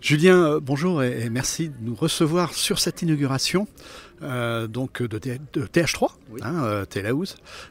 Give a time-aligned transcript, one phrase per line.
[0.00, 3.66] Julien, euh, bonjour et merci de nous recevoir sur cette inauguration
[4.22, 6.40] euh, donc de, TH3, oui.
[6.44, 6.84] hein, euh,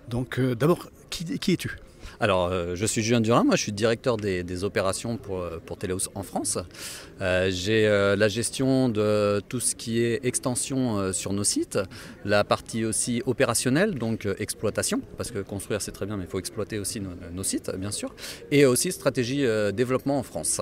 [0.09, 1.77] Donc d'abord, qui, qui es-tu?
[2.20, 5.77] Alors, je suis Julien Durin, moi je suis directeur des, opérations pour, pour
[6.16, 6.57] en France.
[7.20, 11.78] J'ai la gestion de tout ce qui est extension sur nos sites,
[12.25, 16.39] la partie aussi opérationnelle, donc exploitation, parce que construire c'est très bien, mais il faut
[16.39, 18.16] exploiter aussi nos, sites, bien sûr,
[18.50, 20.61] et aussi stratégie développement en France.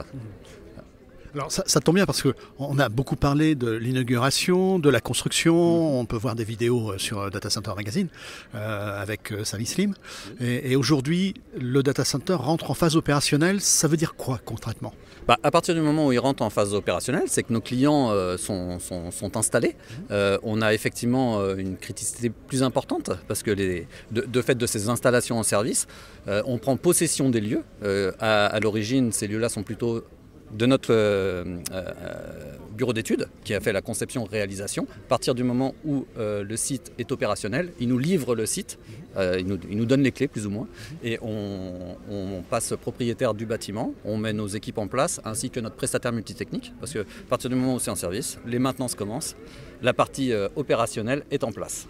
[1.36, 5.96] Alors ça, tombe bien parce qu'on a beaucoup parlé de l'inauguration, de la construction, mm.
[5.98, 8.08] on peut voir des vidéos euh, sur euh, Data Center Magazine
[8.54, 9.96] euh, avec Sally Slim.
[10.40, 14.94] Et, aujourd'hui, le data center rentre en phase opérationnelle, ça veut dire quoi concrètement?
[15.28, 18.14] Bah, À partir du moment où il rentre en phase opérationnelle, c'est que nos clients
[18.38, 18.80] sont,
[19.36, 19.76] installés.
[20.10, 20.14] Mm.
[20.44, 25.38] on a effectivement une criticité plus importante parce que les, de, fait de ces installations
[25.40, 25.88] en service,
[26.28, 27.64] on prend possession des lieux.
[28.20, 30.04] à l'origine, ces lieux-là sont plutôt
[30.52, 31.92] de notre euh, euh,
[32.72, 34.88] bureau d'études qui a fait la conception-réalisation.
[35.06, 38.78] À partir du moment où euh, le site est opérationnel, il nous livre le site,
[39.18, 40.68] il nous, donne les clés plus ou moins,
[41.02, 45.78] et on, passe propriétaire du bâtiment, on met nos équipes en place, ainsi que notre
[45.78, 49.38] prestataire multitechnique, parce que à partir du moment où c'est en service, les maintenances commencent,
[49.82, 51.88] la partie opérationnelle est en place.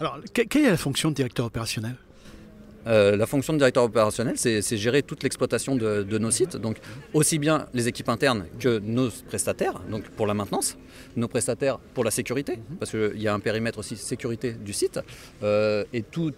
[0.00, 1.96] Alors, quelle est la fonction de directeur opérationnel?
[2.88, 6.78] Euh, la fonction de directeur opérationnel, c'est gérer toute l'exploitation de, nos sites, donc
[7.12, 10.76] aussi bien les équipes internes que nos prestataires, donc pour la maintenance,
[11.16, 15.00] nos prestataires pour la sécurité, parce qu'il y a un périmètre aussi sécurité du site,
[15.42, 16.32] euh, et tout,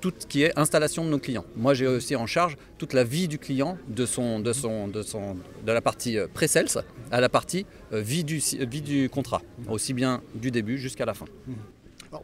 [0.00, 1.44] tout ce qui est installation de nos clients.
[1.56, 5.02] Moi, j'ai aussi en charge toute la vie du client, de, son, de, son, de,
[5.02, 5.36] son,
[5.66, 10.22] de la partie euh, pré-sales à la partie vie, du, vie du contrat, aussi bien
[10.34, 11.26] du début jusqu'à la fin.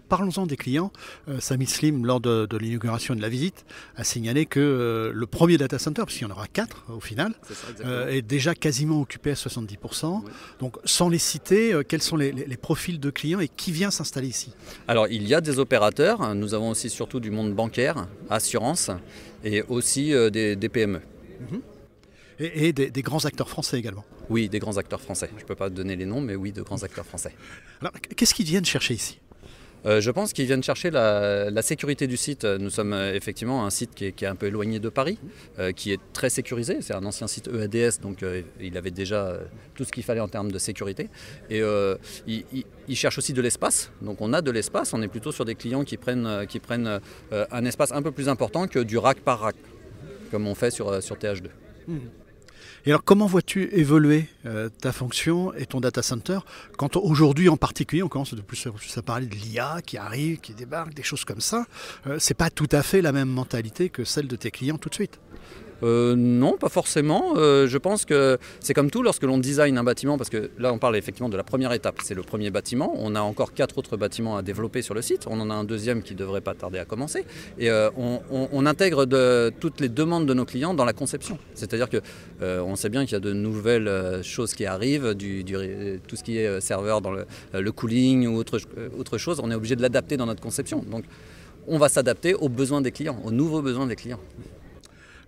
[0.09, 0.93] Parlons-en des clients.
[1.29, 3.65] Euh, Samy Slim, lors de, l'inauguration de la visite,
[3.97, 7.35] a signalé que euh, le premier data center, puisqu'il y en aura quatre au final,
[7.85, 10.23] euh, est déjà quasiment occupé à 70%.
[10.61, 14.53] Donc, sans les citer, quels sont les, profils de clients et qui vient s'installer ici?
[14.89, 16.35] Alors, il y a des opérateurs.
[16.35, 18.91] Nous avons aussi surtout du monde bancaire, assurance
[19.43, 21.01] et aussi des, PME.
[21.41, 21.61] Mhm.
[22.39, 24.05] Et, des, grands acteurs français également.
[24.31, 25.31] Oui, des grands acteurs français.
[25.37, 27.35] Je ne peux pas donner les noms, mais oui, de grands acteurs français.
[27.81, 29.19] Alors, qu'est-ce qu'ils viennent chercher ici?
[29.87, 32.45] Euh, je pense qu'ils viennent chercher la, sécurité du site.
[32.45, 35.19] Nous sommes euh, effectivement un site qui est, un peu éloigné de Paris,
[35.59, 36.79] euh, qui est très sécurisé.
[36.81, 38.25] C'est un ancien site EADS, donc
[38.61, 39.39] il avait déjà
[39.75, 41.09] tout ce qu'il fallait en termes de sécurité.
[41.51, 41.63] Et
[42.27, 43.91] ils, cherchent aussi de l'espace.
[44.03, 44.93] Donc on a de l'espace.
[44.93, 48.79] On est plutôt sur des clients qui prennent, un espace un peu plus important que
[48.79, 49.57] du rack par rack,
[50.31, 51.49] comme on fait sur TH2.
[52.87, 56.41] Et alors, comment vois-tu évoluer euh, ta fonction et ton data center
[56.77, 60.53] quand aujourd'hui, en particulier, on commence de plus, à parler de l'IA qui arrive, qui
[60.53, 61.67] débarque, des choses comme ça.
[62.07, 64.91] Euh, c'est pas tout à fait la même mentalité que celle de tes clients tout
[64.91, 65.19] de suite.
[65.83, 67.35] Euh, non, pas forcément.
[67.37, 70.73] Euh, je pense que c'est comme tout lorsque l'on design un bâtiment, parce que là
[70.73, 72.95] on parle effectivement de la première étape, c'est le premier bâtiment.
[72.97, 75.27] On a encore quatre autres bâtiments à développer sur le site.
[75.29, 77.25] On en a un deuxième qui devrait pas tarder à commencer.
[77.59, 79.05] Et euh, on, intègre
[79.61, 81.39] toutes les demandes de nos clients dans la conception.
[81.53, 82.01] C'est-à-dire que
[82.41, 85.45] on sait bien qu'il y a de nouvelles choses qui arrivent, du,
[86.09, 89.41] tout ce qui est serveur dans le, cooling ou autre chose.
[89.43, 90.83] On est obligé de l'adapter dans notre conception.
[90.91, 91.05] Donc
[91.67, 94.21] on va s'adapter aux besoins des clients, aux nouveaux besoins des clients.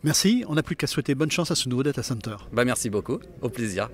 [0.05, 2.37] Merci, on n'a plus qu'à souhaiter bonne chance à ce nouveau data center.
[2.53, 3.89] Bah merci beaucoup, au plaisir.